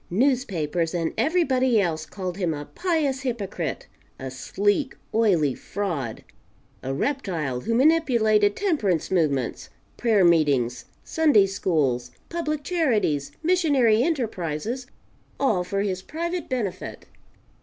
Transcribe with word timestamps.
Newspapers 0.09 0.95
and 0.95 1.13
everybody 1.15 1.79
else 1.79 2.07
called 2.07 2.37
him 2.37 2.55
a 2.55 2.65
pious 2.65 3.21
hypocrite, 3.21 3.85
a 4.17 4.31
sleek, 4.31 4.95
oily 5.13 5.53
fraud, 5.53 6.23
a 6.81 6.91
reptile 6.91 7.59
who 7.59 7.75
manipulated 7.75 8.55
temperance 8.55 9.11
movements, 9.11 9.69
prayer 9.97 10.25
meetings, 10.25 10.85
Sunday 11.03 11.45
schools, 11.45 12.09
public 12.29 12.63
charities, 12.63 13.31
missionary 13.43 14.01
enterprises, 14.01 14.87
all 15.39 15.63
for 15.63 15.81
his 15.81 16.01
private 16.01 16.49
benefit. 16.49 17.05